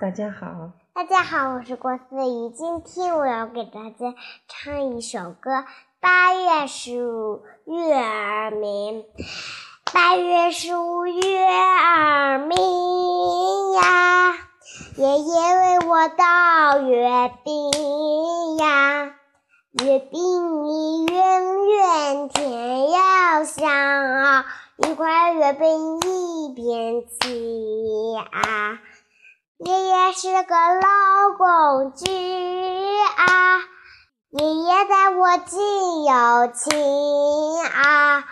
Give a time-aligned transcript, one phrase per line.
[0.00, 2.50] 大家好，大家好，我是郭思雨。
[2.54, 4.14] 今天我要给大家
[4.46, 5.64] 唱一首歌。
[5.98, 9.04] 八月十五，月儿明。
[9.92, 12.56] 八月十五，月儿明
[13.72, 14.34] 呀，
[14.96, 19.12] 爷爷为我倒月饼呀。
[19.82, 24.46] 月饼里圆圆甜又香啊，
[24.76, 28.78] 一块月饼一边吃啊。
[29.58, 32.06] 爷爷是个老公举
[33.16, 33.58] 啊，
[34.30, 35.58] 爷爷待我真
[36.04, 36.78] 有情
[37.64, 38.24] 啊，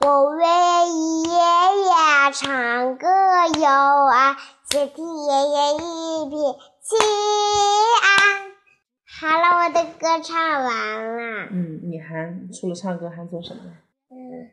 [0.00, 0.44] 我为
[1.22, 1.30] 爷
[1.84, 3.06] 爷唱歌
[3.60, 3.68] 哟
[4.10, 4.36] 啊，
[4.68, 6.40] 且听爷爷一片
[6.82, 6.98] 情
[8.02, 8.10] 啊。
[9.20, 11.48] 好了，我的歌唱完了。
[11.52, 13.62] 嗯，你还除了唱歌还做什么？
[14.10, 14.50] 嗯，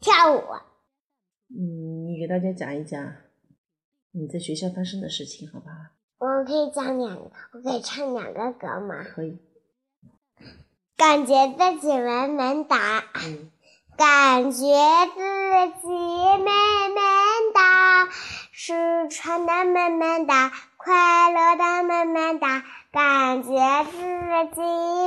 [0.00, 0.42] 跳舞。
[1.48, 3.02] 嗯，你给大家讲一讲。
[4.18, 5.74] 你在学校发生的事情，好不好？
[6.18, 9.04] 我可以讲两个，我可以唱两个歌吗？
[9.04, 9.38] 可以。
[10.96, 13.04] 感觉自己萌萌哒，
[13.98, 14.58] 感觉
[15.12, 16.46] 自己萌
[16.94, 18.08] 萌哒，
[18.52, 23.50] 是穿的萌萌哒，快乐的萌萌哒，感觉
[23.84, 24.62] 自己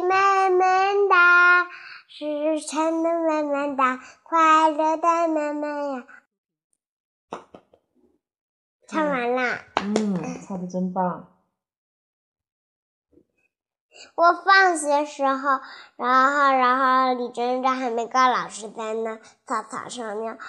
[0.07, 1.67] 萌萌哒，
[2.07, 6.05] 是穿的萌萌哒，快乐的萌萌呀。
[8.89, 9.59] 唱完了。
[9.75, 11.27] 嗯，唱的真棒。
[14.15, 15.59] 我放学时候，
[15.95, 20.39] 然后，然后李珍珍还没告老师在那草草上面，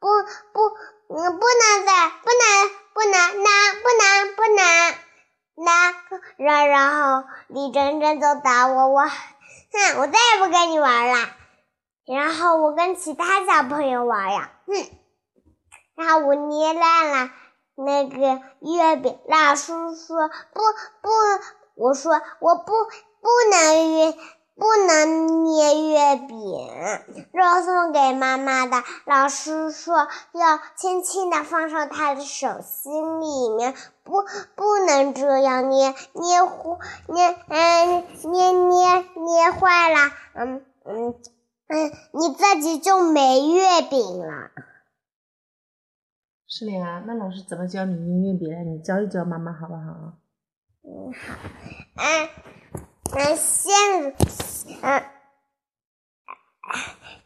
[0.00, 0.08] 不
[0.52, 4.94] 不，嗯，不能在，不能，不能，那，不能，不能，
[5.64, 5.94] 那，
[6.44, 6.90] 然然
[7.22, 11.28] 后李珍珍就打我，我，哼，我再也不跟你玩了。
[12.04, 14.74] 然后我跟其他小朋友玩呀，哼，
[15.94, 17.30] 然后我捏烂了。
[17.76, 20.60] 那个月饼，老师说不
[21.02, 21.10] 不，
[21.74, 22.72] 我说我不
[23.20, 24.14] 不能月
[24.58, 26.38] 不能捏月饼，
[27.32, 28.82] 肉送给妈妈的。
[29.04, 34.24] 老师说要轻轻的放上她的手心里面，不
[34.54, 36.78] 不能这样捏捏坏
[37.08, 41.14] 捏嗯捏捏捏坏了，嗯嗯
[41.68, 44.50] 嗯，你自己就没月饼了。
[46.58, 48.72] 是的呀，那老师怎么教你捏月饼？
[48.72, 50.14] 你教一教妈妈好不好？
[50.82, 51.34] 嗯好，
[51.96, 52.28] 嗯
[53.12, 53.74] 嗯先
[54.80, 55.04] 嗯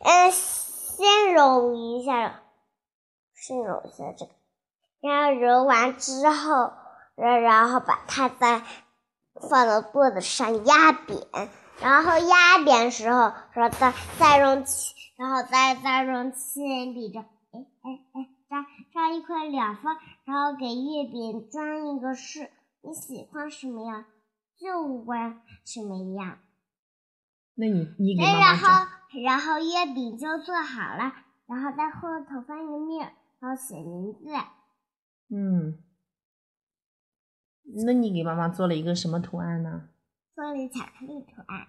[0.00, 2.42] 嗯先揉一下，
[3.36, 4.32] 先揉一下这个，
[5.00, 6.72] 然后揉完之后，
[7.14, 8.64] 然然后把它再
[9.48, 11.20] 放到桌子上压扁，
[11.80, 14.64] 然后压扁时候，然后再再用，
[15.16, 17.24] 然后再再用铅笔这，哎
[17.84, 18.26] 哎哎。
[18.50, 18.56] 扎
[19.00, 22.50] 扎一块两分，然后给月饼装一个饰。
[22.83, 24.05] 你喜欢什么样，
[24.59, 26.38] 就玩什么样。
[27.55, 28.87] 那你你给妈妈然后
[29.22, 31.15] 然后月饼就做好了，
[31.47, 34.28] 然后在后头翻一面，然后写名字。
[35.34, 35.82] 嗯，
[37.87, 39.88] 那你给妈妈做了一个什么图案呢？
[40.34, 41.67] 做了巧克力图案，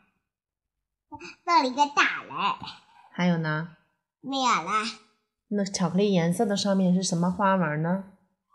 [1.46, 2.36] 做了一个大人。
[3.14, 3.78] 还有呢？
[4.20, 5.11] 没有了。
[5.54, 8.06] 那巧克力颜色的上面是什么花纹呢？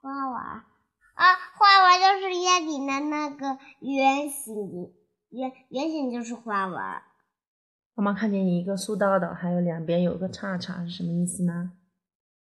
[0.01, 4.95] 花纹啊，花纹就是月饼的那个圆形，
[5.29, 6.77] 圆圆形就是花纹。
[7.95, 11.73] 妈妈看见一个竖道的，还有两边有个叉叉，是什么意思呢？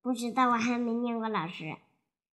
[0.00, 1.76] 不知道，我还没念过老师，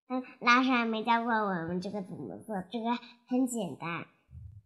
[0.08, 2.92] 嗯，老师还没教过我们这个怎么做，这个
[3.28, 4.06] 很简单。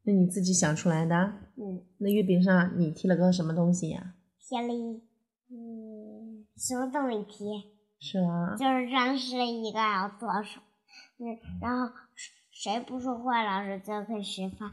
[0.03, 1.15] 那你自己想出来的？
[1.55, 1.83] 嗯。
[1.97, 4.13] 那月饼上你贴了个什么东西呀？
[4.39, 5.01] 贴了一，
[5.49, 6.38] 嗯。
[6.59, 7.63] 什么都没贴，
[8.01, 10.59] 是吗，就是装饰了一个要做手，
[11.17, 11.93] 嗯，然后
[12.51, 14.65] 谁不说话，老师就可以学发。
[14.65, 14.71] 我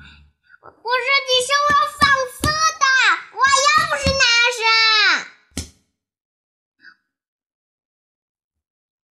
[0.68, 2.00] 说你是我要放
[2.34, 2.48] 色
[2.82, 2.84] 的，
[3.32, 4.26] 我又不是男
[4.56, 5.30] 生。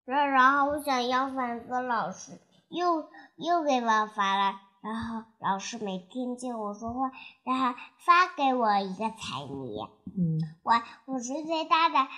[0.04, 7.12] 然然后我想要反色，老师又又给我发了，然后老师没听见我说话，
[7.44, 9.90] 然后发给我一个彩泥。
[10.18, 10.74] 嗯，我
[11.06, 12.10] 我是最大的。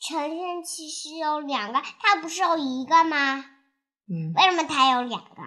[0.00, 3.44] 晨晨其实有两个，他不是有一个吗？
[4.08, 4.32] 嗯。
[4.34, 5.42] 为什么他有两个？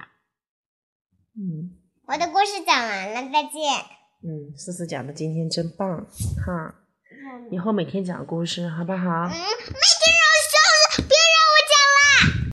[1.36, 1.74] 嗯。
[2.06, 3.62] 我的故事讲完了，再见。
[4.22, 6.06] 嗯，思思讲的今天真棒，
[6.46, 6.76] 哈。
[7.50, 9.00] 以后每天讲故事，好不好？
[9.00, 10.03] 嗯，每天。